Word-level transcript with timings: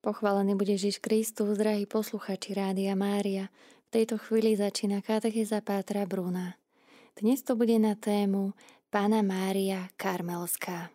Pochválený 0.00 0.56
bude 0.56 0.72
Ježiš 0.80 0.96
Kristus, 0.96 1.60
drahí 1.60 1.84
posluchači 1.84 2.56
Rádia 2.56 2.96
Mária. 2.96 3.52
V 3.92 4.00
tejto 4.00 4.16
chvíli 4.16 4.56
začína 4.56 5.04
katecheza 5.04 5.60
Pátra 5.60 6.08
Bruna. 6.08 6.56
Dnes 7.20 7.44
to 7.44 7.52
bude 7.52 7.76
na 7.76 7.92
tému 7.92 8.56
Pána 8.88 9.20
Mária 9.20 9.92
Karmelská. 10.00 10.88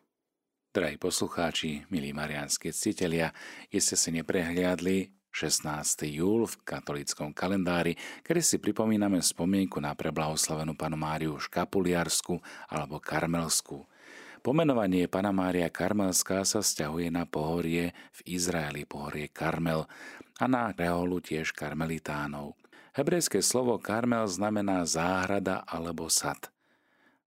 Drahí 0.74 0.98
poslucháči, 0.98 1.86
milí 1.94 2.18
marianskí 2.18 2.74
ctitelia, 2.74 3.30
ste 3.70 3.94
si 3.94 4.10
neprehliadli 4.10 5.14
16. 5.30 5.70
júl 6.10 6.50
v 6.50 6.66
katolíckom 6.66 7.30
kalendári, 7.30 7.94
kedy 8.26 8.42
si 8.42 8.58
pripomíname 8.58 9.22
spomienku 9.22 9.78
na 9.78 9.94
preblahoslavenú 9.94 10.74
panu 10.74 10.98
Máriu 10.98 11.38
Škapuliarsku 11.38 12.42
alebo 12.74 12.98
Karmelskú– 12.98 13.86
Pomenovanie 14.46 15.10
Pana 15.10 15.34
Mária 15.34 15.74
Karmelská 15.74 16.46
sa 16.46 16.62
vzťahuje 16.62 17.10
na 17.10 17.26
pohorie 17.26 17.98
v 18.14 18.38
Izraeli, 18.38 18.86
pohorie 18.86 19.26
Karmel 19.26 19.90
a 20.38 20.46
na 20.46 20.70
reholu 20.70 21.18
tiež 21.18 21.50
karmelitánov. 21.50 22.54
Hebrejské 22.94 23.42
slovo 23.42 23.82
Karmel 23.82 24.30
znamená 24.30 24.86
záhrada 24.86 25.66
alebo 25.66 26.14
sad. 26.14 26.54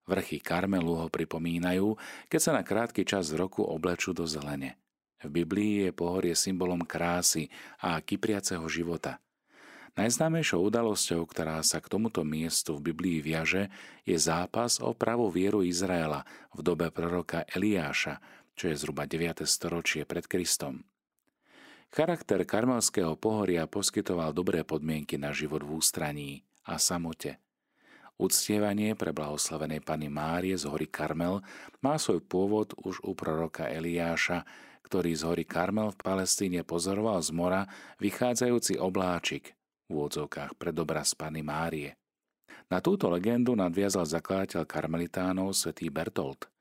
Vrchy 0.07 0.39
Karmelu 0.39 0.95
ho 0.95 1.11
pripomínajú, 1.11 1.99
keď 2.31 2.39
sa 2.39 2.55
na 2.55 2.63
krátky 2.63 3.03
čas 3.03 3.35
roku 3.35 3.67
oblečú 3.67 4.15
do 4.15 4.23
zelene. 4.23 4.79
V 5.19 5.43
Biblii 5.43 5.91
je 5.91 5.99
pohorie 5.99 6.39
symbolom 6.39 6.87
krásy 6.87 7.51
a 7.83 7.99
kypriaceho 7.99 8.63
života– 8.71 9.19
Najznámejšou 9.97 10.61
udalosťou, 10.69 11.25
ktorá 11.25 11.63
sa 11.65 11.81
k 11.81 11.89
tomuto 11.89 12.27
miestu 12.27 12.77
v 12.77 12.93
Biblii 12.93 13.25
viaže, 13.25 13.73
je 14.05 14.19
zápas 14.21 14.83
o 14.83 14.93
pravú 14.93 15.33
vieru 15.33 15.65
Izraela 15.65 16.29
v 16.53 16.61
dobe 16.61 16.93
proroka 16.93 17.47
Eliáša, 17.49 18.21
čo 18.59 18.69
je 18.69 18.77
zhruba 18.77 19.09
9. 19.09 19.47
storočie 19.47 20.05
pred 20.05 20.27
Kristom. 20.27 20.85
Charakter 21.89 22.45
karmelského 22.45 23.17
pohoria 23.17 23.65
poskytoval 23.65 24.37
dobré 24.37 24.61
podmienky 24.61 25.17
na 25.17 25.33
život 25.33 25.65
v 25.65 25.81
ústraní 25.81 26.45
a 26.69 26.77
samote. 26.77 27.41
Uctievanie 28.19 28.99
pre 28.99 29.15
blahoslavenej 29.15 29.81
Pany 29.81 30.11
Márie 30.11 30.59
z 30.59 30.67
hory 30.67 30.91
Karmel 30.91 31.39
má 31.81 31.97
svoj 31.97 32.19
pôvod 32.21 32.75
už 32.83 32.99
u 33.07 33.15
proroka 33.15 33.71
Eliáša, 33.71 34.43
ktorý 34.85 35.15
z 35.15 35.23
hory 35.23 35.45
Karmel 35.47 35.95
v 35.95 36.03
Palestíne 36.03 36.61
pozoroval 36.67 37.23
z 37.23 37.31
mora 37.31 37.63
vychádzajúci 38.03 38.77
obláčik, 38.77 39.58
v 39.89 39.97
úvodzovkách 39.97 40.61
pred 40.61 40.77
obraz 40.77 41.17
Pany 41.17 41.41
Márie. 41.41 41.97
Na 42.69 42.85
túto 42.85 43.09
legendu 43.09 43.57
nadviazal 43.57 44.05
zakladateľ 44.05 44.69
karmelitánov 44.69 45.57
svätý 45.57 45.89
Bertolt, 45.89 46.53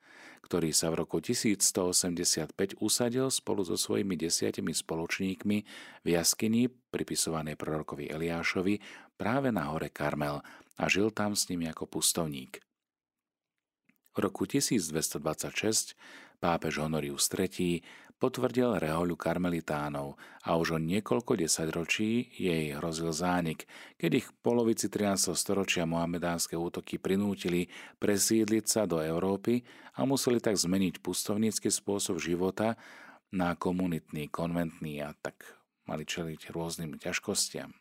ktorý 0.47 0.71
sa 0.71 0.87
v 0.87 1.03
roku 1.03 1.19
1185 1.19 2.79
usadil 2.79 3.27
spolu 3.27 3.67
so 3.67 3.75
svojimi 3.75 4.15
desiatimi 4.15 4.71
spoločníkmi 4.71 5.57
v 6.01 6.07
jaskyni 6.07 6.71
pripisovanej 6.71 7.59
prorokovi 7.59 8.07
Eliášovi 8.07 8.79
práve 9.19 9.51
na 9.51 9.67
hore 9.75 9.91
Karmel 9.91 10.39
a 10.79 10.83
žil 10.87 11.11
tam 11.11 11.35
s 11.35 11.51
nimi 11.51 11.67
ako 11.67 11.91
pustovník. 11.91 12.63
V 14.15 14.17
roku 14.23 14.47
1226 14.47 15.93
pápež 16.39 16.79
Honorius 16.79 17.27
III 17.27 17.83
potvrdil 18.17 18.81
rehoľu 18.81 19.13
karmelitánov 19.13 20.17
a 20.41 20.57
už 20.57 20.77
o 20.77 20.79
niekoľko 20.81 21.37
desaťročí 21.37 22.33
jej 22.33 22.73
hrozil 22.73 23.13
zánik, 23.13 23.69
keď 24.01 24.11
ich 24.21 24.27
v 24.27 24.37
polovici 24.41 24.89
13. 24.89 25.37
storočia 25.37 25.85
mohamedánske 25.85 26.57
útoky 26.57 26.97
prinútili 26.97 27.69
presídliť 28.01 28.65
sa 28.65 28.89
do 28.89 29.01
Európy 29.01 29.61
a 29.97 30.05
museli 30.05 30.41
tak 30.41 30.57
zmeniť 30.57 31.01
pustovnícky 31.01 31.69
spôsob 31.69 32.17
života 32.17 32.73
na 33.29 33.53
komunitný, 33.53 34.29
konventný 34.33 35.05
a 35.05 35.13
tak 35.13 35.57
mali 35.85 36.03
čeliť 36.03 36.51
rôznym 36.51 36.99
ťažkostiam. 36.99 37.71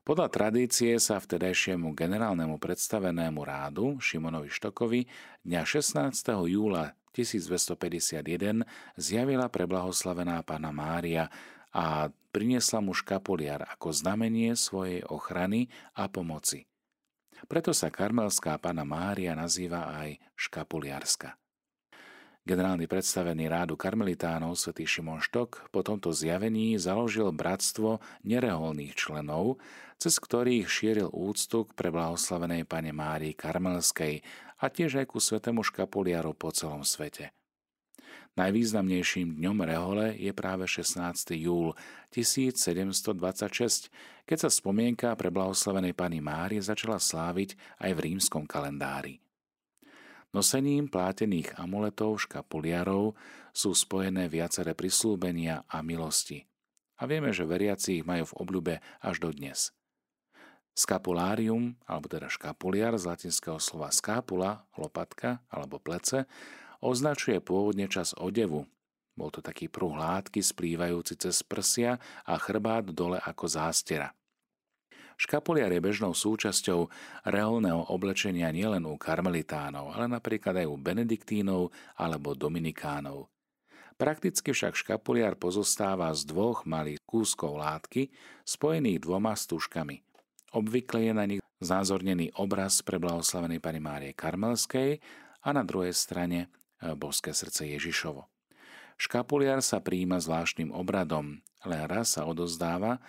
Podľa 0.00 0.32
tradície 0.32 0.96
sa 0.96 1.20
vtedajšiemu 1.20 1.92
generálnemu 1.92 2.56
predstavenému 2.56 3.44
rádu 3.44 4.00
Šimonovi 4.00 4.48
Štokovi 4.48 5.04
dňa 5.44 5.62
16. 5.62 6.16
júla 6.48 6.96
1251 7.14 8.64
zjavila 8.98 9.46
preblahoslavená 9.50 10.42
pána 10.42 10.70
Mária 10.70 11.30
a 11.70 12.10
priniesla 12.34 12.82
mu 12.82 12.94
škapuliar 12.94 13.66
ako 13.66 13.94
znamenie 13.94 14.54
svojej 14.58 15.06
ochrany 15.06 15.70
a 15.94 16.10
pomoci. 16.10 16.66
Preto 17.46 17.72
sa 17.72 17.88
karmelská 17.88 18.58
pána 18.60 18.84
Mária 18.84 19.32
nazýva 19.32 19.90
aj 19.96 20.20
škapuliarska. 20.36 21.40
Generálny 22.40 22.88
predstavený 22.88 23.52
rádu 23.52 23.76
karmelitánov 23.76 24.56
svätý 24.56 24.88
Šimon 24.88 25.20
Štok 25.20 25.68
po 25.68 25.84
tomto 25.84 26.08
zjavení 26.10 26.80
založil 26.80 27.28
bratstvo 27.36 28.00
nereholných 28.24 28.96
členov, 28.96 29.60
cez 30.00 30.16
ktorých 30.16 30.64
šíril 30.64 31.12
úctu 31.12 31.68
k 31.68 31.76
preblahoslavenej 31.76 32.64
pane 32.64 32.96
Márii 32.96 33.36
Karmelskej 33.36 34.24
a 34.60 34.68
tiež 34.68 35.00
aj 35.00 35.06
ku 35.08 35.18
svetému 35.18 35.64
škapuliaru 35.64 36.36
po 36.36 36.52
celom 36.52 36.84
svete. 36.84 37.32
Najvýznamnejším 38.38 39.42
dňom 39.42 39.58
rehole 39.66 40.06
je 40.14 40.30
práve 40.30 40.62
16. 40.62 41.34
júl 41.34 41.74
1726, 42.14 43.90
keď 44.22 44.38
sa 44.38 44.50
spomienka 44.52 45.10
pre 45.18 45.34
blahoslavenej 45.34 45.98
pani 45.98 46.22
Márie 46.22 46.62
začala 46.62 47.02
sláviť 47.02 47.58
aj 47.82 47.90
v 47.90 48.00
rímskom 48.06 48.46
kalendári. 48.46 49.18
Nosením 50.30 50.86
plátených 50.86 51.58
amuletov 51.58 52.22
škapuliarov 52.22 53.18
sú 53.50 53.74
spojené 53.74 54.30
viaceré 54.30 54.78
prislúbenia 54.78 55.66
a 55.66 55.82
milosti. 55.82 56.46
A 57.02 57.10
vieme, 57.10 57.34
že 57.34 57.42
veriaci 57.42 57.98
ich 57.98 58.06
majú 58.06 58.30
v 58.30 58.36
obľúbe 58.38 58.74
až 59.02 59.16
do 59.18 59.34
dnes. 59.34 59.74
Skapulárium, 60.74 61.76
alebo 61.84 62.06
teda 62.06 62.30
škapuliar 62.30 62.96
z 62.96 63.04
latinského 63.10 63.58
slova 63.58 63.92
skápula, 63.92 64.64
lopatka 64.78 65.42
alebo 65.50 65.82
plece, 65.82 66.24
označuje 66.80 67.42
pôvodne 67.42 67.90
čas 67.90 68.16
odevu. 68.16 68.64
Bol 69.18 69.28
to 69.28 69.44
taký 69.44 69.68
pruh 69.68 69.92
látky 69.92 70.40
splývajúci 70.40 71.20
cez 71.20 71.44
prsia 71.44 72.00
a 72.24 72.34
chrbát 72.40 72.88
dole 72.88 73.20
ako 73.20 73.44
zástera. 73.50 74.14
Škapuliar 75.20 75.68
je 75.68 75.84
bežnou 75.84 76.16
súčasťou 76.16 76.88
reálneho 77.28 77.92
oblečenia 77.92 78.48
nielen 78.48 78.88
u 78.88 78.96
karmelitánov, 78.96 79.92
ale 79.92 80.08
napríklad 80.08 80.64
aj 80.64 80.66
u 80.72 80.80
benediktínov 80.80 81.68
alebo 82.00 82.32
dominikánov. 82.32 83.28
Prakticky 84.00 84.56
však 84.56 84.80
škapuliar 84.80 85.36
pozostáva 85.36 86.08
z 86.16 86.24
dvoch 86.24 86.64
malých 86.64 87.04
kúskov 87.04 87.60
látky 87.60 88.08
spojených 88.48 89.04
dvoma 89.04 89.36
stúžkami. 89.36 90.00
Obvykle 90.50 91.06
je 91.06 91.12
na 91.14 91.24
nich 91.30 91.42
zázornený 91.62 92.34
obraz 92.34 92.82
pre 92.82 92.98
blahoslavenej 92.98 93.62
pani 93.62 93.78
Márie 93.78 94.12
Karmelskej 94.16 94.98
a 95.46 95.48
na 95.54 95.62
druhej 95.62 95.94
strane 95.94 96.50
e, 96.82 96.92
boské 96.98 97.30
srdce 97.30 97.70
Ježišovo. 97.70 98.26
Škapuliar 99.00 99.64
sa 99.64 99.80
príjima 99.80 100.20
zvláštnym 100.20 100.74
obradom, 100.76 101.40
len 101.64 101.82
raz 101.88 102.18
sa 102.18 102.28
odozdáva 102.28 103.00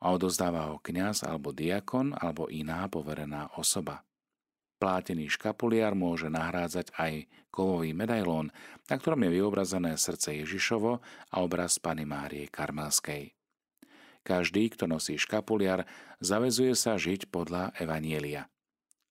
a 0.00 0.06
odozdáva 0.14 0.72
ho 0.72 0.80
kňaz 0.80 1.26
alebo 1.26 1.52
diakon 1.52 2.16
alebo 2.16 2.48
iná 2.48 2.88
poverená 2.88 3.52
osoba. 3.60 4.06
Plátený 4.76 5.28
škapuliar 5.32 5.92
môže 5.96 6.28
nahrádzať 6.32 6.96
aj 6.96 7.12
kovový 7.48 7.96
medailón, 7.96 8.52
na 8.88 8.94
ktorom 8.96 9.24
je 9.24 9.40
vyobrazené 9.40 9.96
srdce 9.96 10.36
Ježišovo 10.44 11.00
a 11.32 11.36
obraz 11.40 11.80
Pany 11.80 12.04
Márie 12.04 12.48
Karmelskej. 12.48 13.35
Každý, 14.26 14.74
kto 14.74 14.90
nosí 14.90 15.14
škapuliar, 15.14 15.86
zavezuje 16.18 16.74
sa 16.74 16.98
žiť 16.98 17.30
podľa 17.30 17.70
Evanielia. 17.78 18.50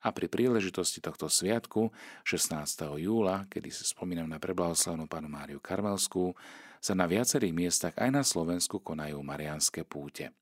A 0.03 0.12
pri 0.12 0.28
príležitosti 0.28 1.00
tohto 1.00 1.31
sviatku, 1.31 1.96
16. 2.28 3.00
júla, 3.00 3.48
kedy 3.48 3.72
si 3.72 3.88
spomínam 3.88 4.28
na 4.28 4.44
preblahoslavenú 4.44 5.08
panu 5.08 5.31
Máriu 5.31 5.64
Karmelskú, 5.64 6.36
sa 6.84 6.94
na 6.94 7.08
viacerých 7.08 7.56
miestach 7.56 7.96
aj 7.96 8.12
na 8.12 8.28
Slovensku 8.28 8.84
konajú 8.84 9.17
marianské 9.23 9.88
púte. 9.88 10.35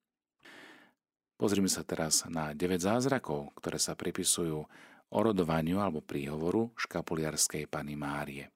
Pozrime 1.38 1.70
sa 1.70 1.86
teraz 1.86 2.26
na 2.26 2.58
9 2.58 2.82
zázrakov, 2.82 3.54
ktoré 3.62 3.78
sa 3.78 3.94
pripisujú 3.94 4.66
orodovaniu 5.14 5.80
alebo 5.80 6.02
príhovoru 6.02 6.74
škapuliarskej 6.82 7.70
Pany 7.70 7.94
Márie. 7.94 8.50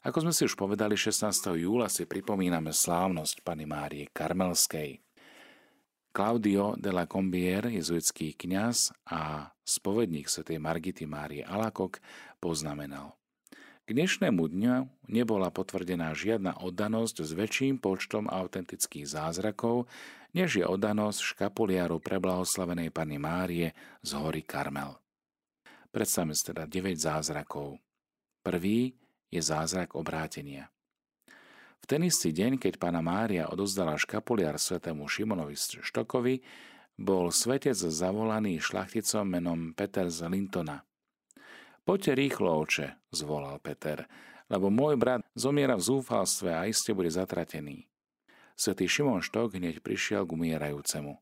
Ako 0.00 0.26
sme 0.26 0.32
si 0.34 0.42
už 0.48 0.58
povedali, 0.58 0.98
16. 0.98 1.28
júla 1.60 1.86
si 1.86 2.02
pripomíname 2.04 2.74
slávnosť 2.74 3.46
Pany 3.46 3.64
Márie 3.68 4.08
Karmelskej. 4.10 5.00
Claudio 6.10 6.74
de 6.74 6.90
la 6.90 7.06
Combier, 7.06 7.70
jezuitský 7.70 8.34
kňaz 8.34 8.90
a 9.06 9.54
spovedník 9.62 10.26
svätej 10.26 10.58
Margity 10.58 11.06
Márie 11.06 11.46
Alakok, 11.46 12.02
poznamenal. 12.42 13.14
K 13.86 13.94
dnešnému 13.94 14.42
dňu 14.42 15.06
nebola 15.06 15.54
potvrdená 15.54 16.10
žiadna 16.10 16.58
oddanosť 16.66 17.22
s 17.22 17.30
väčším 17.30 17.78
počtom 17.78 18.26
autentických 18.26 19.06
zázrakov, 19.06 19.86
než 20.34 20.58
je 20.58 20.66
oddanosť 20.66 21.22
škapuliaru 21.22 22.02
preblahoslavenej 22.02 22.90
Pany 22.90 23.18
Márie 23.22 23.70
z 24.02 24.10
hory 24.18 24.42
Karmel. 24.42 24.98
Predstavme 25.94 26.34
si 26.34 26.42
teda 26.42 26.66
9 26.66 26.98
zázrakov. 26.98 27.78
Prvý 28.42 28.98
je 29.30 29.38
zázrak 29.38 29.94
obrátenia. 29.94 30.74
Ten 31.90 32.06
istý 32.06 32.30
deň, 32.30 32.62
keď 32.62 32.78
pána 32.78 33.02
Mária 33.02 33.50
odozdala 33.50 33.98
škapuliar 33.98 34.54
svetému 34.62 35.10
Šimonovi 35.10 35.58
Štokovi, 35.58 36.38
bol 36.94 37.34
svetec 37.34 37.74
zavolaný 37.74 38.62
šlachticom 38.62 39.26
menom 39.26 39.74
Peter 39.74 40.06
z 40.06 40.30
Lintona. 40.30 40.86
Poďte 41.82 42.14
rýchlo, 42.14 42.62
oče, 42.62 42.94
zvolal 43.10 43.58
Peter, 43.58 44.06
lebo 44.46 44.70
môj 44.70 45.02
brat 45.02 45.26
zomiera 45.34 45.74
v 45.74 45.82
zúfalstve 45.82 46.54
a 46.54 46.70
iste 46.70 46.94
bude 46.94 47.10
zatratený. 47.10 47.90
Svetý 48.54 48.86
Šimon 48.86 49.18
Štok 49.18 49.58
hneď 49.58 49.82
prišiel 49.82 50.22
k 50.22 50.38
umierajúcemu. 50.38 51.18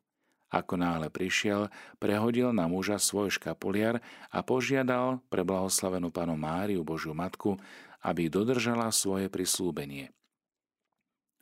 Ako 0.53 0.77
náhle 0.77 1.09
prišiel, 1.09 1.73
prehodil 1.97 2.53
na 2.53 2.69
muža 2.69 3.01
svoj 3.01 3.33
škapuliar 3.33 4.05
a 4.29 4.45
požiadal 4.45 5.25
pre 5.33 5.49
blahoslavenú 5.49 6.13
panu 6.13 6.37
Máriu 6.37 6.85
Božiu 6.85 7.17
Matku, 7.17 7.57
aby 8.05 8.29
dodržala 8.29 8.93
svoje 8.93 9.33
prislúbenie. 9.33 10.13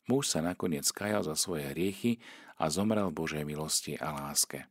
Muž 0.06 0.31
sa 0.31 0.38
nakoniec 0.38 0.87
kajal 0.94 1.26
za 1.26 1.35
svoje 1.35 1.67
hriechy 1.75 2.23
a 2.56 2.70
zomrel 2.70 3.11
v 3.11 3.19
Božej 3.19 3.44
milosti 3.44 3.99
a 3.99 4.14
láske. 4.14 4.70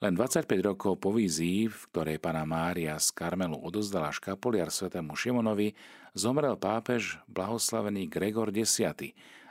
Len 0.00 0.16
25 0.16 0.48
rokov 0.64 0.96
po 0.96 1.12
vízii, 1.12 1.68
v 1.68 1.80
ktorej 1.92 2.16
pána 2.16 2.48
Mária 2.48 2.96
z 2.96 3.12
Karmelu 3.12 3.60
odozdala 3.60 4.08
škapuliar 4.08 4.72
svetému 4.72 5.12
Šimonovi, 5.12 5.76
zomrel 6.16 6.56
pápež 6.56 7.20
blahoslavený 7.28 8.08
Gregor 8.08 8.48
X 8.48 8.80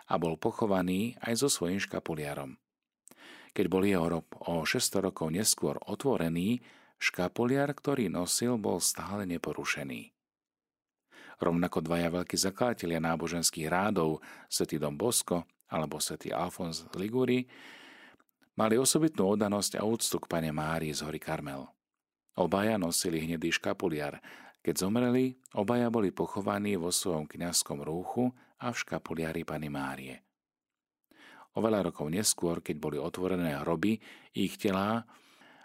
a 0.09 0.13
bol 0.17 0.41
pochovaný 0.41 1.13
aj 1.21 1.45
so 1.45 1.53
svojím 1.53 1.77
škapuliarom. 1.77 2.57
Keď 3.53 3.65
bol 3.69 3.85
jeho 3.85 4.09
rob 4.09 4.25
o 4.41 4.65
600 4.65 5.13
rokov 5.13 5.29
neskôr 5.29 5.77
otvorený, 5.85 6.65
škapuliar, 6.97 7.69
ktorý 7.69 8.09
nosil, 8.09 8.57
bol 8.57 8.81
stále 8.81 9.29
neporušený. 9.29 10.18
Rovnako 11.39 11.79
dvaja 11.79 12.11
veľkí 12.11 12.35
zakladatelia 12.35 12.99
náboženských 12.99 13.71
rádov, 13.71 14.19
svätý 14.51 14.75
Dom 14.75 14.99
Bosko 14.99 15.47
alebo 15.71 16.03
svätý 16.03 16.35
Alfons 16.35 16.83
Liguri, 16.99 17.47
mali 18.59 18.75
osobitnú 18.75 19.39
oddanosť 19.39 19.79
a 19.79 19.87
úctu 19.87 20.19
k 20.19 20.27
pane 20.27 20.51
Márii 20.51 20.91
z 20.91 21.07
hory 21.07 21.15
Karmel. 21.15 21.63
Obaja 22.35 22.75
nosili 22.75 23.23
hnedý 23.23 23.55
škapuliar. 23.55 24.19
Keď 24.59 24.83
zomreli, 24.83 25.39
obaja 25.55 25.87
boli 25.87 26.11
pochovaní 26.11 26.75
vo 26.75 26.91
svojom 26.91 27.23
kňazskom 27.23 27.87
rúchu 27.87 28.35
a 28.59 28.75
v 28.75 28.79
škapuliari 28.83 29.47
pani 29.47 29.71
Márie. 29.71 30.19
Oveľa 31.55 31.87
rokov 31.87 32.11
neskôr, 32.11 32.59
keď 32.59 32.75
boli 32.83 32.97
otvorené 32.99 33.55
hroby, 33.63 34.03
ich 34.35 34.59
telá 34.59 35.07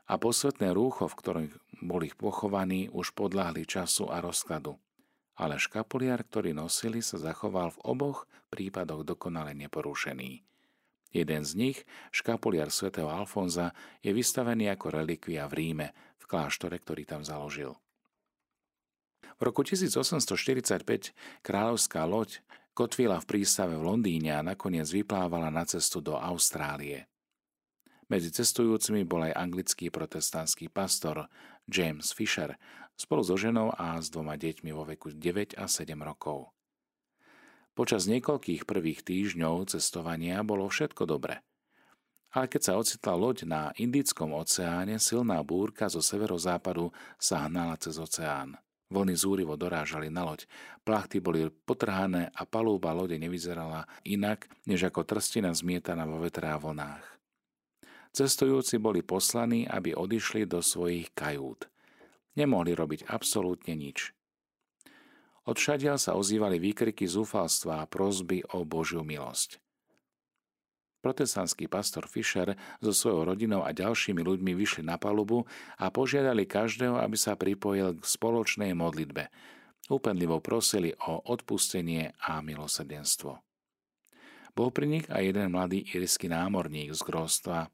a 0.06 0.14
posvetné 0.14 0.70
rúcho, 0.70 1.10
v 1.10 1.18
ktorom 1.18 1.44
boli 1.82 2.14
pochovaní, 2.14 2.86
už 2.94 3.10
podľahli 3.18 3.66
času 3.66 4.06
a 4.06 4.22
rozkladu 4.22 4.78
ale 5.34 5.58
škapuliar, 5.58 6.22
ktorý 6.22 6.54
nosili, 6.54 7.02
sa 7.02 7.18
zachoval 7.18 7.74
v 7.74 7.82
oboch 7.84 8.26
prípadoch 8.54 9.02
dokonale 9.02 9.54
neporušený. 9.58 10.42
Jeden 11.14 11.42
z 11.46 11.52
nich, 11.54 11.78
škapuliar 12.10 12.74
svätého 12.74 13.06
Alfonza, 13.06 13.70
je 14.02 14.10
vystavený 14.10 14.70
ako 14.74 14.98
relikvia 14.98 15.46
v 15.46 15.54
Ríme, 15.54 15.88
v 16.18 16.24
kláštore, 16.26 16.74
ktorý 16.78 17.06
tam 17.06 17.22
založil. 17.22 17.78
V 19.38 19.40
roku 19.42 19.66
1845 19.66 21.14
kráľovská 21.42 22.02
loď 22.06 22.42
kotvila 22.74 23.22
v 23.22 23.26
prístave 23.30 23.78
v 23.78 23.86
Londýne 23.86 24.34
a 24.34 24.42
nakoniec 24.42 24.86
vyplávala 24.90 25.50
na 25.50 25.62
cestu 25.66 26.02
do 26.02 26.18
Austrálie. 26.18 27.06
Medzi 28.10 28.30
cestujúcimi 28.34 29.06
bol 29.06 29.26
aj 29.26 29.38
anglický 29.38 29.88
protestantský 29.88 30.68
pastor 30.68 31.30
James 31.64 32.12
Fisher, 32.12 32.58
spolu 32.94 33.22
so 33.26 33.34
ženou 33.34 33.74
a 33.74 33.98
s 33.98 34.08
dvoma 34.10 34.38
deťmi 34.38 34.70
vo 34.70 34.86
veku 34.86 35.14
9 35.14 35.58
a 35.58 35.66
7 35.66 35.94
rokov. 36.00 36.54
Počas 37.74 38.06
niekoľkých 38.06 38.70
prvých 38.70 39.02
týždňov 39.02 39.74
cestovania 39.74 40.46
bolo 40.46 40.70
všetko 40.70 41.10
dobre. 41.10 41.42
Ale 42.34 42.46
keď 42.50 42.62
sa 42.62 42.78
ocitla 42.78 43.14
loď 43.14 43.46
na 43.46 43.62
Indickom 43.78 44.34
oceáne, 44.34 44.98
silná 44.98 45.42
búrka 45.42 45.90
zo 45.90 46.02
severozápadu 46.02 46.94
sa 47.18 47.46
hnala 47.46 47.78
cez 47.78 47.98
oceán. 47.98 48.58
Vlny 48.94 49.14
zúrivo 49.18 49.58
dorážali 49.58 50.06
na 50.06 50.22
loď, 50.22 50.46
plachty 50.86 51.18
boli 51.18 51.50
potrhané 51.50 52.30
a 52.30 52.46
palúba 52.46 52.94
lode 52.94 53.18
nevyzerala 53.18 53.90
inak, 54.06 54.46
než 54.70 54.86
ako 54.86 55.02
trstina 55.02 55.50
zmietaná 55.50 56.06
vo 56.06 56.22
vetre 56.22 56.46
a 56.46 56.58
vlnách. 56.58 57.02
Cestujúci 58.14 58.78
boli 58.78 59.02
poslaní, 59.02 59.66
aby 59.66 59.98
odišli 59.98 60.46
do 60.46 60.62
svojich 60.62 61.10
kajút. 61.10 61.66
Nemohli 62.34 62.74
robiť 62.74 63.06
absolútne 63.06 63.78
nič. 63.78 64.10
Odšadiaľ 65.44 66.00
sa 66.00 66.16
ozývali 66.16 66.56
výkriky 66.56 67.04
zúfalstva 67.04 67.84
a 67.84 67.88
prozby 67.88 68.40
o 68.56 68.64
Božiu 68.64 69.04
milosť. 69.04 69.60
Protestantský 71.04 71.68
pastor 71.68 72.08
Fischer 72.08 72.56
so 72.80 72.96
svojou 72.96 73.28
rodinou 73.28 73.60
a 73.60 73.76
ďalšími 73.76 74.24
ľuďmi 74.24 74.56
vyšli 74.56 74.88
na 74.88 74.96
palubu 74.96 75.44
a 75.76 75.92
požiadali 75.92 76.48
každého, 76.48 76.96
aby 76.96 77.12
sa 77.20 77.36
pripojil 77.36 78.00
k 78.00 78.04
spoločnej 78.08 78.72
modlitbe. 78.72 79.28
Úpenlivo 79.92 80.40
prosili 80.40 80.96
o 81.04 81.20
odpustenie 81.28 82.16
a 82.24 82.40
milosrdenstvo. 82.40 83.36
Bol 84.56 84.72
pri 84.72 84.86
nich 84.88 85.06
aj 85.12 85.28
jeden 85.28 85.52
mladý 85.52 85.84
írsky 85.92 86.32
námorník 86.32 86.96
z 86.96 87.04
grostva, 87.04 87.68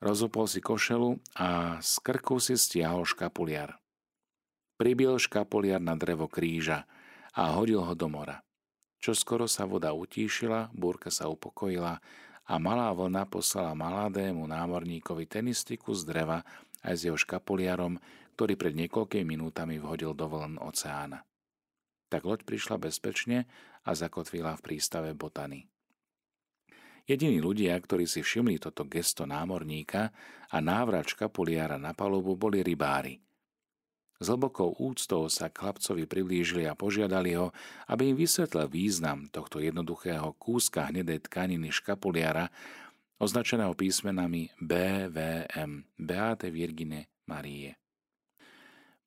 Rozopol 0.00 0.48
si 0.48 0.64
košelu 0.64 1.20
a 1.36 1.76
z 1.84 1.92
krku 2.00 2.40
si 2.40 2.56
stiahol 2.56 3.04
škapuliar. 3.04 3.76
Pribil 4.80 5.20
škapuliar 5.20 5.76
na 5.76 5.92
drevo 5.92 6.24
kríža 6.24 6.88
a 7.36 7.52
hodil 7.52 7.84
ho 7.84 7.92
do 7.92 8.08
mora. 8.08 8.40
Čo 8.96 9.12
skoro 9.12 9.44
sa 9.44 9.68
voda 9.68 9.92
utíšila, 9.92 10.72
búrka 10.72 11.12
sa 11.12 11.28
upokojila 11.28 12.00
a 12.48 12.54
malá 12.56 12.88
vlna 12.96 13.28
poslala 13.28 13.76
maladému 13.76 14.40
námorníkovi 14.48 15.28
ten 15.28 15.52
istý 15.52 15.76
kus 15.76 16.08
dreva 16.08 16.40
aj 16.80 16.94
s 16.96 17.00
jeho 17.04 17.20
škapuliarom, 17.20 18.00
ktorý 18.40 18.56
pred 18.56 18.72
niekoľkými 18.72 19.36
minútami 19.36 19.76
vhodil 19.76 20.16
do 20.16 20.24
vln 20.32 20.56
oceána. 20.64 21.28
Tak 22.08 22.24
loď 22.24 22.48
prišla 22.48 22.80
bezpečne 22.80 23.44
a 23.84 23.92
zakotvila 23.92 24.56
v 24.56 24.64
prístave 24.64 25.12
Botany. 25.12 25.68
Jediní 27.08 27.40
ľudia, 27.40 27.76
ktorí 27.78 28.04
si 28.04 28.20
všimli 28.24 28.60
toto 28.60 28.88
gesto 28.88 29.28
námorníka 29.28 30.12
a 30.50 30.56
návrat 30.58 31.08
škapuliara 31.08 31.80
na 31.80 31.96
palubu, 31.96 32.34
boli 32.34 32.64
rybári. 32.64 33.20
S 34.20 34.28
hlbokou 34.28 34.76
úctou 34.76 35.32
sa 35.32 35.48
k 35.48 35.64
chlapcovi 35.64 36.04
priblížili 36.04 36.68
a 36.68 36.76
požiadali 36.76 37.40
ho, 37.40 37.56
aby 37.88 38.12
im 38.12 38.16
vysvetlil 38.20 38.68
význam 38.68 39.32
tohto 39.32 39.64
jednoduchého 39.64 40.36
kúska 40.36 40.92
hnedej 40.92 41.24
tkaniny 41.24 41.72
škapuliara, 41.72 42.52
označeného 43.16 43.72
písmenami 43.72 44.52
BVM, 44.60 45.96
Beate 45.96 46.52
Virgine 46.52 47.08
Marie. 47.24 47.80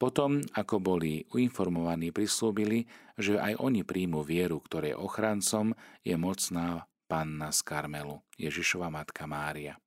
Potom, 0.01 0.41
ako 0.57 0.81
boli 0.81 1.23
uinformovaní, 1.29 2.09
prislúbili, 2.09 2.89
že 3.13 3.37
aj 3.37 3.61
oni 3.61 3.85
príjmu 3.85 4.25
vieru, 4.25 4.59
ktorej 4.65 4.97
ochrancom 4.97 5.77
je 6.01 6.17
mocná 6.17 6.89
panna 7.13 7.53
z 7.53 7.61
Karmelu, 7.61 8.17
Ježišova 8.41 8.89
matka 8.89 9.29
Mária. 9.29 9.77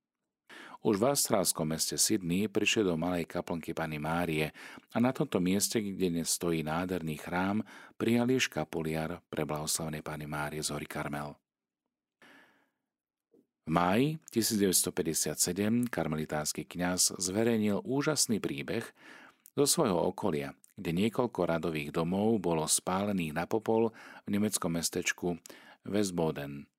Už 0.79 0.95
v 0.95 1.11
austrálskom 1.11 1.67
meste 1.67 1.99
Sydney 1.99 2.47
prišli 2.47 2.87
do 2.87 2.95
malej 2.95 3.27
kaplnky 3.27 3.75
Pany 3.75 3.99
Márie 3.99 4.55
a 4.95 4.97
na 5.03 5.11
tomto 5.11 5.43
mieste, 5.43 5.83
kde 5.83 6.07
dnes 6.07 6.31
stojí 6.31 6.63
nádherný 6.63 7.19
chrám, 7.19 7.67
prijali 7.99 8.39
škapuliar 8.39 9.19
pre 9.27 9.43
blahoslavnej 9.43 9.99
Pany 9.99 10.23
Márie 10.23 10.63
z 10.63 10.71
hory 10.71 10.87
Karmel. 10.87 11.35
V 13.67 13.75
máji 13.75 14.23
1957 14.31 15.91
karmelitánsky 15.91 16.63
kňaz 16.63 17.19
zverejnil 17.19 17.83
úžasný 17.83 18.39
príbeh 18.39 18.87
zo 19.51 19.67
svojho 19.67 19.99
okolia, 19.99 20.55
kde 20.79 20.95
niekoľko 20.95 21.43
radových 21.43 21.91
domov 21.91 22.39
bolo 22.39 22.63
spálených 22.63 23.35
na 23.35 23.43
popol 23.43 23.91
v 24.23 24.27
nemeckom 24.31 24.79
mestečku 24.79 25.35
Westboden. 25.83 26.71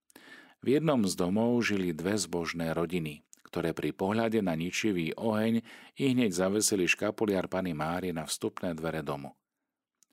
V 0.58 0.74
jednom 0.74 1.06
z 1.06 1.14
domov 1.14 1.62
žili 1.62 1.94
dve 1.94 2.18
zbožné 2.18 2.74
rodiny, 2.74 3.22
ktoré 3.46 3.70
pri 3.70 3.94
pohľade 3.94 4.42
na 4.42 4.58
ničivý 4.58 5.14
oheň 5.14 5.62
i 5.94 6.04
hneď 6.10 6.34
zavesili 6.34 6.90
škapuliar 6.90 7.46
Pany 7.46 7.72
Márie 7.72 8.10
na 8.10 8.26
vstupné 8.26 8.74
dvere 8.74 9.06
domu. 9.06 9.38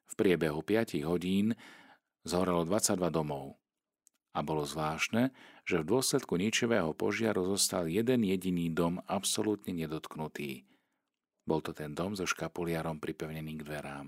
V 0.05 0.13
priebehu 0.13 0.61
5 0.61 1.01
hodín 1.03 1.57
zhorelo 2.21 2.61
22 2.61 3.09
domov. 3.09 3.57
A 4.35 4.43
bolo 4.45 4.67
zvláštne, 4.67 5.33
že 5.65 5.81
v 5.81 5.87
dôsledku 5.95 6.37
ničivého 6.37 6.93
požiaru 6.93 7.47
zostal 7.55 7.89
jeden 7.89 8.21
jediný 8.21 8.69
dom 8.69 9.01
absolútne 9.09 9.73
nedotknutý. 9.73 10.67
Bol 11.47 11.59
to 11.65 11.73
ten 11.73 11.97
dom 11.97 12.13
so 12.13 12.29
škapuliarom 12.29 13.01
pripevnený 13.01 13.59
k 13.59 13.65
dverám. 13.65 14.07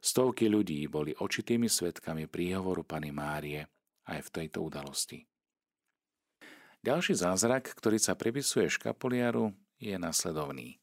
Stovky 0.00 0.48
ľudí 0.48 0.88
boli 0.88 1.12
očitými 1.12 1.68
svetkami 1.68 2.24
príhovoru 2.24 2.88
Pany 2.88 3.12
Márie– 3.12 3.62
aj 4.10 4.26
v 4.26 4.32
tejto 4.34 4.66
udalosti. 4.66 5.30
Ďalší 6.82 7.14
zázrak, 7.14 7.70
ktorý 7.70 8.02
sa 8.02 8.18
pripisuje 8.18 8.66
škapuliaru, 8.66 9.54
je 9.78 9.94
nasledovný. 9.94 10.82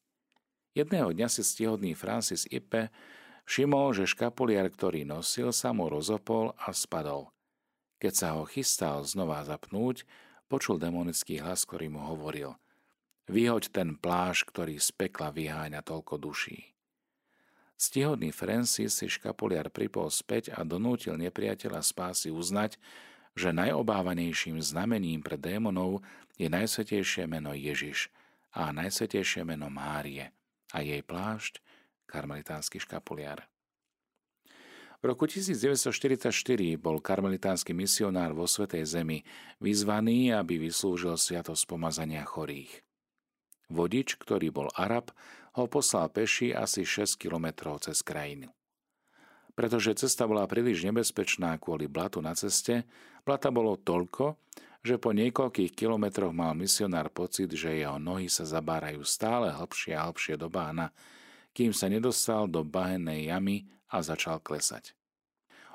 Jedného 0.72 1.12
dňa 1.12 1.28
si 1.28 1.42
stihodný 1.44 1.92
Francis 1.92 2.48
Ipe 2.48 2.88
Všimol, 3.48 3.96
že 3.96 4.04
škapuliar, 4.04 4.68
ktorý 4.68 5.08
nosil, 5.08 5.56
sa 5.56 5.72
mu 5.72 5.88
rozopol 5.88 6.52
a 6.60 6.68
spadol. 6.76 7.32
Keď 7.96 8.12
sa 8.12 8.28
ho 8.36 8.44
chystal 8.44 9.00
znova 9.08 9.40
zapnúť, 9.40 10.04
počul 10.52 10.76
demonický 10.76 11.40
hlas, 11.40 11.64
ktorý 11.64 11.88
mu 11.88 12.04
hovoril 12.04 12.60
Vyhoď 13.28 13.72
ten 13.72 13.96
pláž, 13.96 14.44
ktorý 14.44 14.80
z 14.80 14.88
pekla 14.92 15.28
vyháňa 15.32 15.84
toľko 15.84 16.16
duší. 16.16 16.72
Stihodný 17.76 18.32
Francis 18.32 19.00
si 19.00 19.06
škapuliar 19.08 19.72
pripol 19.72 20.12
späť 20.12 20.52
a 20.52 20.64
donútil 20.64 21.16
nepriateľa 21.20 21.84
spásy 21.84 22.28
uznať, 22.32 22.80
že 23.38 23.54
najobávanejším 23.54 24.58
znamením 24.58 25.22
pre 25.22 25.38
démonov 25.38 26.02
je 26.34 26.50
najsvetejšie 26.50 27.30
meno 27.30 27.54
Ježiš 27.54 28.10
a 28.50 28.74
najsvetejšie 28.74 29.46
meno 29.46 29.70
Márie 29.70 30.34
a 30.74 30.82
jej 30.82 31.00
plášť 31.06 31.62
karmelitánsky 32.10 32.82
škapuliar. 32.82 33.46
V 34.98 35.06
roku 35.06 35.30
1944 35.30 36.34
bol 36.74 36.98
karmelitánsky 36.98 37.70
misionár 37.70 38.34
vo 38.34 38.50
Svetej 38.50 38.82
Zemi 38.82 39.22
vyzvaný, 39.62 40.34
aby 40.34 40.58
vyslúžil 40.58 41.14
sviatosť 41.14 41.70
pomazania 41.70 42.26
chorých. 42.26 42.82
Vodič, 43.70 44.18
ktorý 44.18 44.50
bol 44.50 44.68
Arab, 44.74 45.14
ho 45.54 45.70
poslal 45.70 46.10
peši 46.10 46.50
asi 46.50 46.82
6 46.82 47.14
kilometrov 47.14 47.86
cez 47.86 48.02
krajinu. 48.02 48.50
Pretože 49.58 49.98
cesta 49.98 50.22
bola 50.22 50.46
príliš 50.46 50.86
nebezpečná 50.86 51.58
kvôli 51.58 51.90
blatu 51.90 52.22
na 52.22 52.30
ceste, 52.38 52.86
blata 53.26 53.50
bolo 53.50 53.74
toľko, 53.74 54.38
že 54.86 55.02
po 55.02 55.10
niekoľkých 55.10 55.74
kilometroch 55.74 56.30
mal 56.30 56.54
misionár 56.54 57.10
pocit, 57.10 57.50
že 57.50 57.74
jeho 57.74 57.98
nohy 57.98 58.30
sa 58.30 58.46
zabárajú 58.46 59.02
stále 59.02 59.50
hlbšie 59.50 59.98
a 59.98 60.06
hlbšie 60.06 60.38
do 60.38 60.46
bána, 60.46 60.94
kým 61.50 61.74
sa 61.74 61.90
nedostal 61.90 62.46
do 62.46 62.62
bahennej 62.62 63.34
jamy 63.34 63.66
a 63.90 63.98
začal 63.98 64.38
klesať. 64.38 64.94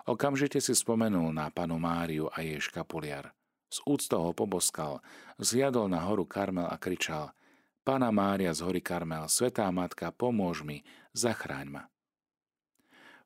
Okamžite 0.08 0.64
si 0.64 0.72
spomenul 0.72 1.36
na 1.36 1.52
panu 1.52 1.76
Máriu 1.76 2.32
a 2.32 2.40
jej 2.40 2.64
škapuliar. 2.64 3.36
Z 3.68 3.84
úctou 3.84 4.24
ho 4.24 4.32
poboskal, 4.32 5.04
zjadol 5.36 5.92
na 5.92 6.00
horu 6.08 6.24
Karmel 6.24 6.72
a 6.72 6.80
kričal 6.80 7.36
Pana 7.84 8.16
Mária 8.16 8.56
z 8.56 8.64
hory 8.64 8.80
Karmel, 8.80 9.28
Svetá 9.28 9.68
Matka, 9.76 10.08
pomôž 10.16 10.64
mi, 10.64 10.88
zachráň 11.12 11.68
ma. 11.68 11.93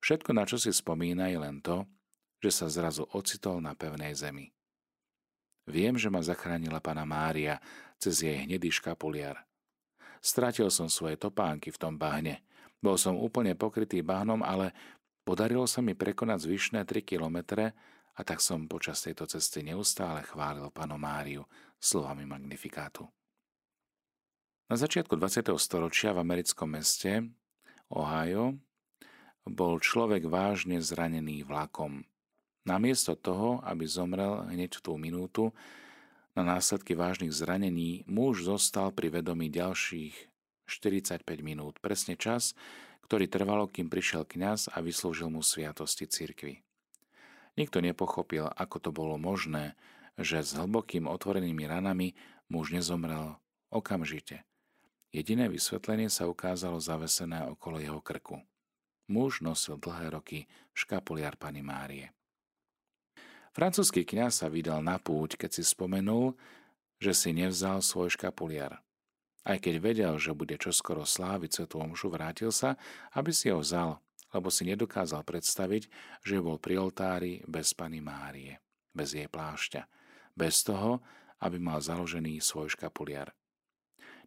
Všetko, 0.01 0.31
na 0.33 0.45
čo 0.45 0.61
si 0.61 0.69
spomína, 0.69 1.29
je 1.33 1.39
len 1.41 1.57
to, 1.61 1.85
že 2.41 2.63
sa 2.63 2.67
zrazu 2.69 3.05
ocitol 3.17 3.61
na 3.61 3.73
pevnej 3.73 4.13
zemi. 4.13 4.53
Viem, 5.67 5.99
že 5.99 6.07
ma 6.07 6.23
zachránila 6.23 6.79
Pana 6.79 7.03
Mária 7.03 7.59
cez 7.99 8.23
jej 8.23 8.37
hnedý 8.45 8.71
škapuliar. 8.71 9.43
Stratil 10.23 10.71
som 10.71 10.87
svoje 10.87 11.19
topánky 11.19 11.73
v 11.73 11.81
tom 11.81 11.93
bahne. 11.99 12.45
Bol 12.79 12.95
som 12.95 13.17
úplne 13.17 13.57
pokrytý 13.57 13.99
bahnom, 14.05 14.45
ale 14.45 14.71
podarilo 15.25 15.65
sa 15.67 15.83
mi 15.83 15.97
prekonať 15.97 16.45
zvyšné 16.45 16.79
3 16.85 17.03
kilometre 17.03 17.73
a 18.17 18.21
tak 18.23 18.39
som 18.41 18.69
počas 18.69 19.03
tejto 19.03 19.27
cesty 19.27 19.61
neustále 19.65 20.23
chválil 20.23 20.71
panu 20.71 20.95
Máriu 20.97 21.43
slovami 21.77 22.25
magnifikátu. 22.25 23.05
Na 24.67 24.75
začiatku 24.75 25.15
20. 25.15 25.51
storočia 25.57 26.11
v 26.11 26.21
americkom 26.23 26.67
meste 26.75 27.23
Ohio 27.87 28.59
bol 29.47 29.79
človek 29.81 30.27
vážne 30.27 30.79
zranený 30.83 31.43
vlakom. 31.47 32.03
Namiesto 32.67 33.15
toho, 33.15 33.63
aby 33.63 33.87
zomrel 33.87 34.43
hneď 34.51 34.77
v 34.77 34.83
tú 34.83 34.93
minútu 34.99 35.55
na 36.35 36.43
následky 36.43 36.93
vážnych 36.93 37.31
zranení, 37.31 38.03
muž 38.05 38.45
zostal 38.45 38.91
pri 38.91 39.09
vedomí 39.09 39.47
ďalších 39.49 40.13
45 40.67 41.23
minút, 41.41 41.79
presne 41.79 42.19
čas, 42.19 42.53
ktorý 43.07 43.31
trvalo, 43.31 43.71
kým 43.71 43.87
prišiel 43.87 44.27
kňaz 44.27 44.75
a 44.75 44.83
vyslúžil 44.83 45.31
mu 45.31 45.39
sviatosti 45.39 46.05
cirkvy. 46.11 46.59
Nikto 47.55 47.79
nepochopil, 47.81 48.51
ako 48.51 48.77
to 48.83 48.89
bolo 48.91 49.15
možné, 49.17 49.79
že 50.19 50.43
s 50.43 50.53
hlbokým 50.53 51.07
otvorenými 51.07 51.65
ranami 51.65 52.13
muž 52.51 52.75
nezomrel 52.75 53.39
okamžite. 53.71 54.43
Jediné 55.15 55.47
vysvetlenie 55.47 56.11
sa 56.11 56.27
ukázalo 56.27 56.77
zavesené 56.83 57.47
okolo 57.47 57.79
jeho 57.79 58.03
krku. 58.03 58.43
Muž 59.07 59.39
nosil 59.39 59.79
dlhé 59.79 60.11
roky 60.11 60.51
škapuliar 60.75 61.39
pani 61.39 61.63
Márie. 61.63 62.11
Francúzsky 63.55 64.03
kňaz 64.03 64.43
sa 64.43 64.47
vydal 64.51 64.83
na 64.83 64.99
púť, 65.01 65.39
keď 65.39 65.49
si 65.57 65.63
spomenul, 65.65 66.37
že 67.01 67.15
si 67.15 67.33
nevzal 67.33 67.81
svoj 67.81 68.13
škapuliar. 68.13 68.83
Aj 69.47 69.57
keď 69.57 69.75
vedel, 69.79 70.13
že 70.19 70.35
bude 70.35 70.59
čoskoro 70.59 71.07
sláviť 71.07 71.63
svetú 71.63 71.79
omšu, 71.79 72.11
vrátil 72.11 72.51
sa, 72.51 72.75
aby 73.15 73.31
si 73.31 73.47
ho 73.47 73.63
vzal, 73.63 74.03
lebo 74.35 74.51
si 74.51 74.67
nedokázal 74.67 75.23
predstaviť, 75.23 75.87
že 76.21 76.43
bol 76.43 76.59
pri 76.59 76.83
oltári 76.83 77.39
bez 77.47 77.71
Pany 77.71 78.03
Márie, 78.03 78.59
bez 78.91 79.15
jej 79.15 79.31
plášťa, 79.31 79.87
bez 80.35 80.67
toho, 80.67 80.99
aby 81.39 81.57
mal 81.63 81.79
založený 81.79 82.43
svoj 82.43 82.75
škapuliar. 82.75 83.31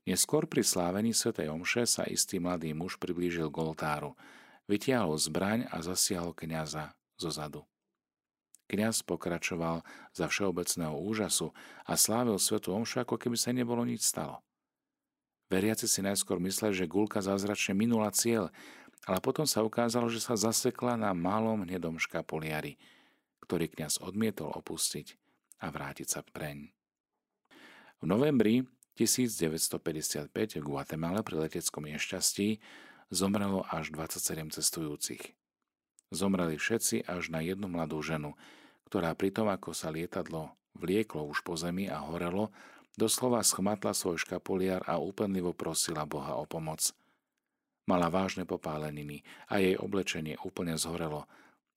Neskôr 0.09 0.49
pri 0.49 0.65
slávení 0.65 1.13
svätej 1.13 1.53
Omše 1.53 1.85
sa 1.85 2.09
istý 2.09 2.41
mladý 2.41 2.73
muž 2.73 2.97
priblížil 2.97 3.53
k 3.53 3.61
oltáru, 3.61 4.17
vytiahol 4.71 5.19
zbraň 5.19 5.67
a 5.75 5.83
zasiahol 5.83 6.31
kniaza 6.31 6.95
zo 7.19 7.35
zadu. 7.35 7.67
Kňaz 8.71 9.03
pokračoval 9.03 9.83
za 10.15 10.31
všeobecného 10.31 10.95
úžasu 10.95 11.51
a 11.83 11.99
slávil 11.99 12.39
svetu 12.39 12.71
omšu, 12.71 13.03
ako 13.03 13.19
keby 13.19 13.35
sa 13.35 13.51
nebolo 13.51 13.83
nič 13.83 14.07
stalo. 14.07 14.39
Veriaci 15.51 15.91
si 15.91 15.99
najskôr 15.99 16.39
mysleli, 16.39 16.79
že 16.79 16.87
gulka 16.87 17.19
zázračne 17.19 17.75
minula 17.75 18.15
cieľ, 18.15 18.55
ale 19.11 19.19
potom 19.19 19.43
sa 19.43 19.67
ukázalo, 19.67 20.07
že 20.07 20.23
sa 20.23 20.39
zasekla 20.39 20.95
na 20.95 21.11
malom 21.11 21.67
hnedom 21.67 21.99
škapuliari, 21.99 22.79
ktorý 23.43 23.67
kňaz 23.67 23.99
odmietol 24.07 24.55
opustiť 24.55 25.19
a 25.59 25.75
vrátiť 25.75 26.07
sa 26.07 26.23
preň. 26.23 26.71
V 27.99 28.05
novembri 28.07 28.63
1955 28.95 30.31
v 30.31 30.63
Guatemala 30.63 31.27
pri 31.27 31.51
leteckom 31.51 31.91
nešťastí 31.91 32.63
zomrelo 33.11 33.67
až 33.69 33.93
27 33.93 34.55
cestujúcich. 34.55 35.35
Zomreli 36.11 36.59
všetci 36.59 37.07
až 37.07 37.31
na 37.31 37.45
jednu 37.45 37.71
mladú 37.71 38.03
ženu, 38.03 38.35
ktorá 38.91 39.15
pritom 39.15 39.47
ako 39.47 39.71
sa 39.75 39.95
lietadlo 39.95 40.55
vlieklo 40.75 41.27
už 41.27 41.43
po 41.43 41.55
zemi 41.59 41.87
a 41.91 42.03
horelo, 42.03 42.51
Doslova 42.99 43.41
schmatla 43.47 43.95
svoj 43.95 44.19
škapuliar 44.19 44.83
a 44.85 44.99
úpenlivo 44.99 45.55
prosila 45.55 46.03
Boha 46.05 46.35
o 46.37 46.45
pomoc. 46.45 46.91
Mala 47.87 48.11
vážne 48.11 48.43
popáleniny 48.45 49.23
a 49.47 49.63
jej 49.63 49.79
oblečenie 49.79 50.37
úplne 50.43 50.75
zhorelo, 50.75 51.25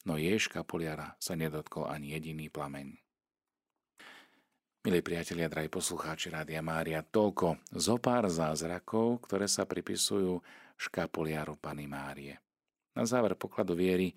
no 0.03 0.17
jej 0.17 0.35
škapuliara 0.41 1.15
sa 1.21 1.37
nedotkol 1.37 1.87
ani 1.87 2.17
jediný 2.17 2.49
plameň. 2.49 3.02
Milí 4.83 4.99
priatelia, 4.99 5.47
drahí 5.47 5.71
poslucháči 5.71 6.27
Rádia 6.27 6.59
Mária, 6.59 6.99
toľko 6.99 7.55
zo 7.71 7.95
pár 8.03 8.27
zázrakov, 8.27 9.23
ktoré 9.23 9.47
sa 9.47 9.63
pripisujú 9.63 10.43
škapuliaru 10.75 11.55
Pany 11.55 11.87
Márie. 11.87 12.35
Na 12.91 13.07
záver 13.07 13.39
pokladu 13.39 13.79
viery 13.79 14.11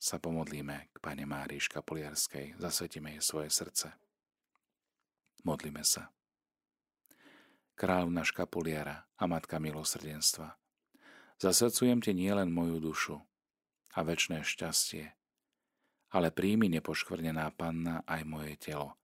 sa 0.00 0.16
pomodlíme 0.16 0.88
k 0.88 0.96
Pane 0.96 1.28
Márii 1.28 1.60
Škapuliarskej, 1.60 2.56
zasvetíme 2.56 3.20
jej 3.20 3.20
svoje 3.20 3.52
srdce. 3.52 3.92
Modlíme 5.44 5.84
sa. 5.84 6.08
Kráľovna 7.76 8.24
škapuliara 8.24 9.04
a 9.20 9.24
Matka 9.28 9.60
milosrdenstva, 9.60 10.56
zasvedcujem 11.36 12.00
Ti 12.00 12.16
nielen 12.16 12.48
moju 12.48 12.80
dušu 12.80 13.20
a 13.92 14.00
väčšné 14.00 14.40
šťastie, 14.40 15.12
ale 16.16 16.32
príjmi 16.32 16.72
nepoškvrnená 16.80 17.52
panna 17.52 18.00
aj 18.08 18.24
moje 18.24 18.56
telo, 18.56 18.96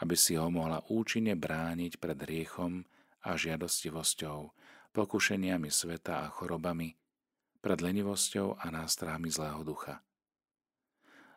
aby 0.00 0.16
si 0.16 0.36
ho 0.36 0.48
mohla 0.48 0.80
účinne 0.88 1.36
brániť 1.36 2.00
pred 2.00 2.16
hriechom 2.16 2.88
a 3.20 3.36
žiadostivosťou, 3.36 4.38
pokušeniami 4.96 5.68
sveta 5.68 6.24
a 6.24 6.32
chorobami, 6.32 6.96
pred 7.60 7.78
lenivosťou 7.84 8.56
a 8.56 8.66
nástrahmi 8.72 9.28
zlého 9.28 9.60
ducha. 9.60 10.00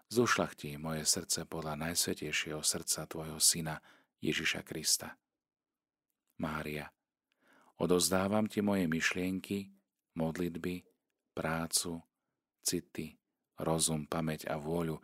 Zušlachtí 0.07 0.79
moje 0.79 1.03
srdce 1.03 1.43
podľa 1.43 1.75
najsvetejšieho 1.89 2.63
srdca 2.63 3.03
Tvojho 3.09 3.39
Syna, 3.43 3.83
Ježiša 4.23 4.63
Krista. 4.63 5.19
Mária, 6.39 6.87
odozdávam 7.75 8.47
Ti 8.47 8.63
moje 8.63 8.87
myšlienky, 8.87 9.73
modlitby, 10.15 10.85
prácu, 11.35 11.99
city, 12.63 13.19
rozum, 13.59 14.07
pamäť 14.07 14.47
a 14.47 14.55
vôľu, 14.55 15.01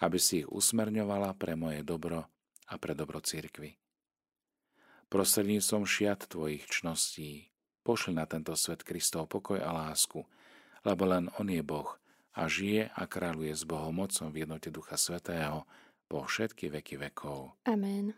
aby 0.00 0.18
si 0.20 0.46
ich 0.46 0.48
usmerňovala 0.48 1.34
pre 1.34 1.58
moje 1.58 1.82
dobro 1.82 2.28
a 2.70 2.78
pre 2.78 2.94
dobro 2.94 3.18
církvy. 3.18 3.74
Prostredníctvom 5.10 5.82
šiat 5.90 6.30
Tvojich 6.30 6.70
čností 6.70 7.50
pošli 7.82 8.14
na 8.14 8.30
tento 8.30 8.54
svet 8.54 8.86
Kristov 8.86 9.26
pokoj 9.26 9.58
a 9.58 9.74
lásku, 9.74 10.22
lebo 10.86 11.02
len 11.10 11.26
On 11.42 11.50
je 11.50 11.60
Boh 11.66 11.98
a 12.30 12.46
žije 12.46 12.94
a 12.94 13.02
kráľuje 13.10 13.50
s 13.50 13.66
Bohom 13.66 13.90
mocom 13.90 14.30
v 14.30 14.46
jednote 14.46 14.70
Ducha 14.70 14.94
Svetého 14.94 15.66
po 16.06 16.22
všetky 16.22 16.70
veky 16.70 17.10
vekov. 17.10 17.58
Amen. 17.66 18.14